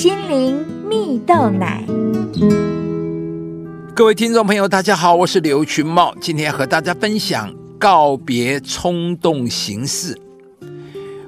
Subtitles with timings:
[0.00, 1.84] 心灵蜜豆奶。
[3.94, 10.18] 各位听众朋友，大家好，我是刘群茂，今天和大家分享告别冲动行事。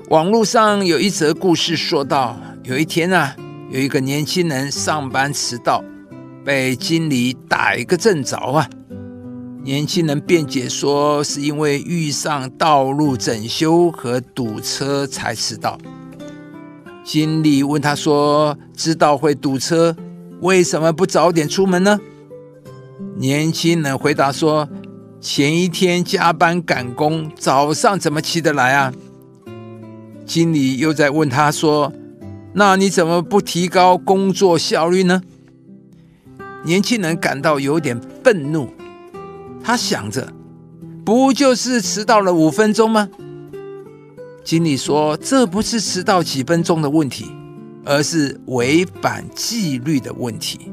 [0.09, 3.37] 网络上有一则故事，说到有一天啊，
[3.71, 5.85] 有一个年轻人上班迟到，
[6.43, 8.67] 被经理打一个正着啊。
[9.63, 15.77] 年轻人辩解说，是因为遇上道路整修和堵车才迟到。
[17.05, 19.97] 经理问他说：“知道会堵车，
[20.41, 21.99] 为什么不早点出门呢？”
[23.17, 24.69] 年轻人回答说
[25.21, 28.93] ：“前一天加班赶工，早上怎么起得来啊？”
[30.25, 31.93] 经理又在问他说
[32.55, 35.21] ：“那你怎么不提高工作效率呢？”
[36.65, 38.69] 年轻人感到有点愤怒。
[39.65, 40.33] 他想着，
[41.05, 43.09] 不就是迟到了五分钟吗？
[44.45, 47.27] 经理说，这不是迟到几分钟的问题，
[47.85, 50.71] 而是违反纪律的问题。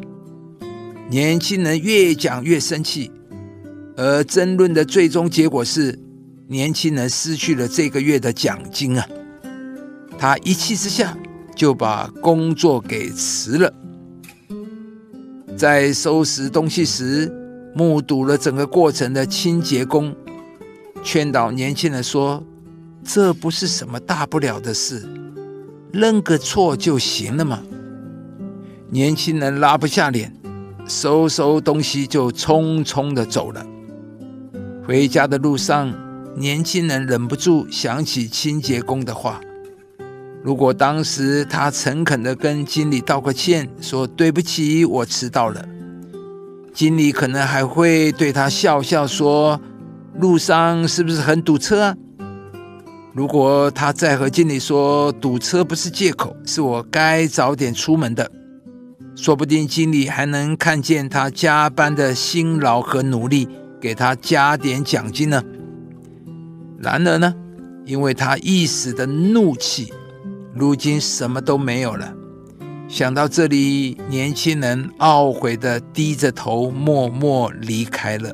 [1.09, 3.11] 年轻人越讲越生气，
[3.95, 5.97] 而争论的最终结果是，
[6.47, 9.07] 年轻人失去了这个月的奖金啊！
[10.17, 11.17] 他一气之下
[11.55, 13.73] 就把工作给辞了。
[15.55, 17.35] 在收拾东西时。
[17.75, 20.13] 目睹了整个过程的清洁工
[21.03, 22.43] 劝导年轻人说
[23.03, 25.07] ：“这不是什么大不了的事，
[25.91, 27.61] 认个错就行了嘛。”
[28.91, 30.33] 年轻人拉不下脸，
[30.87, 33.65] 收收东西就匆匆的走了。
[34.85, 35.93] 回家的路上，
[36.35, 39.39] 年轻人忍不住想起清洁工的话：
[40.43, 45.63] 如果当时他诚恳的跟经理道个歉，说对不起，我迟到了。
[46.73, 49.59] 经理可能还会对他笑笑说
[50.19, 51.95] ：“路上是不是很堵车啊？”
[53.13, 58.31] 如果他再和经理说：“堵车不是借口，是我该早点出门的。”
[59.15, 63.49] 说不定经理还能看见他加班的辛劳和努力，
[63.81, 65.43] 给他加点奖金呢。
[66.77, 67.35] 然而呢，
[67.85, 69.91] 因为他一时的怒气，
[70.53, 72.13] 如今什么都没有了。
[72.87, 78.33] 想到这里，年轻人懊悔的低着头，默默离开了。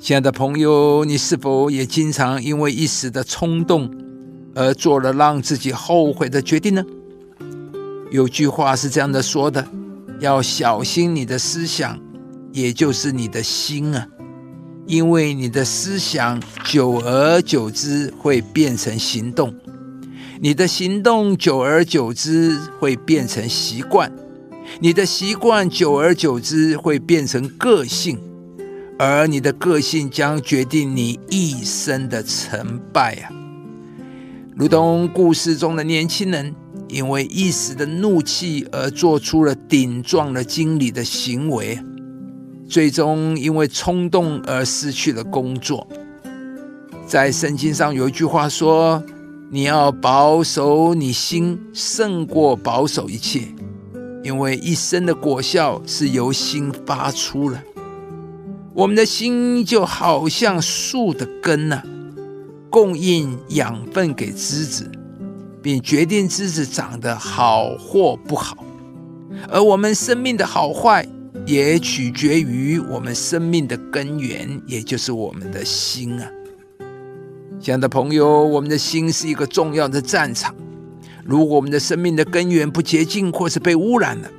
[0.00, 3.90] 亲爱的朋友，你是否也经常因为一时的冲动
[4.54, 6.84] 而做了让自己后悔的决定呢？
[8.12, 9.66] 有句话是这样的说的：
[10.20, 11.98] 要小心你的思想，
[12.52, 14.06] 也就是你的心啊，
[14.86, 19.52] 因为你的思想久而久之会变成行动。
[20.40, 24.12] 你的行动久而久之会变成习惯，
[24.78, 28.16] 你的习惯久而久之会变成个性，
[28.98, 33.30] 而你的个性将决定你一生的成败啊！
[34.56, 36.54] 如同故事中的年轻人，
[36.88, 41.78] 因为一时的怒气而做出了顶撞了经理的行为，
[42.68, 45.86] 最终因为冲动而失去了工作。
[47.06, 49.02] 在圣经上有一句话说。
[49.50, 53.48] 你要保守你心，胜过保守一切，
[54.22, 57.58] 因为一生的果效是由心发出了。
[58.78, 61.82] 我们的心就好像树的根呐，
[62.70, 64.88] 供应养分给枝子，
[65.60, 68.56] 并决定枝子长得好或不好。
[69.48, 71.04] 而我们生命的好坏，
[71.44, 76.30] 也取决于我们生命的根源，也就是我们的心啊。
[77.58, 80.54] 亲爱的朋友，我们的心是一个重要的战场。
[81.24, 84.30] 如果我们的生命的根源不洁净，或是被污染了，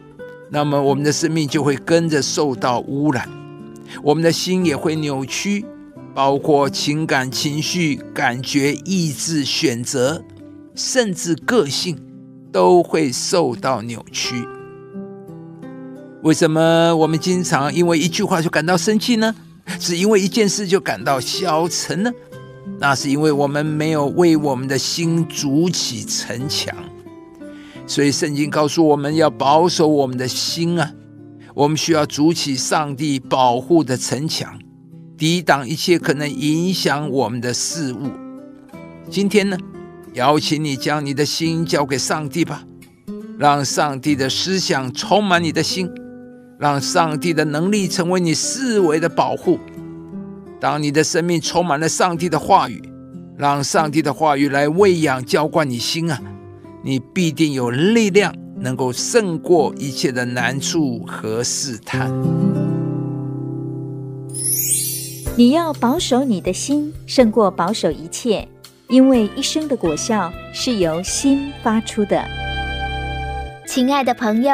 [0.50, 3.28] 那么我们的生命就会跟着受到污染，
[4.04, 5.66] 我们的心也会扭曲，
[6.14, 10.24] 包括情感、情绪、感觉、意志、选择，
[10.76, 11.98] 甚至个性
[12.52, 14.44] 都会受到扭曲。
[16.22, 19.34] 为什么我们经常因为一句话就感到生气呢？
[19.80, 22.12] 是因为一件事就感到消沉呢？
[22.80, 26.74] 那是因为我们没有为我们的心筑起城墙，
[27.86, 30.92] 所以圣经告诉我们要保守我们的心啊。
[31.56, 34.60] 我们需要筑起上帝保护的城墙，
[35.18, 38.12] 抵挡一切可能影响我们的事物。
[39.10, 39.58] 今天呢，
[40.14, 42.64] 邀请你将你的心交给上帝吧，
[43.38, 45.90] 让上帝的思想充满你的心，
[46.60, 49.60] 让上帝的能力成为你思维的保护。
[50.60, 52.82] 当你的生命充满了上帝的话语，
[53.38, 56.22] 让上帝的话语来喂养、浇灌你心啊，
[56.84, 62.12] 你必定有力量，能够胜过一切的难处和试探。
[65.36, 68.48] 你要保守你的心，胜过保守一切，
[68.90, 72.24] 因为一生的果效是由心发出的。
[73.66, 74.54] 亲爱的朋友，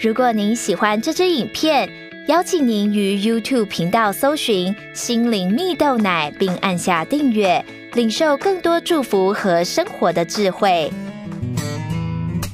[0.00, 1.90] 如果您喜欢这支影片，
[2.28, 7.62] 邀请您于 YouTube 频道搜寻“心灵蜜豆奶”，并按下订阅，
[7.94, 10.90] 领受更多祝福和生活的智慧。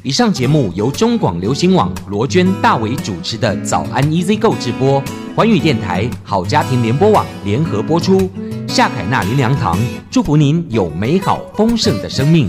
[0.04, 5.02] 以上节目由中广流行网罗娟、大伟主持的《早安 Easy Go》直播，
[5.34, 8.30] 环宇电台好家庭联播网联合播出。
[8.68, 9.76] 夏凯纳林粮堂
[10.08, 12.48] 祝福您有美好丰盛的生命。